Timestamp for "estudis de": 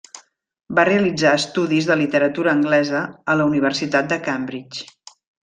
1.39-1.97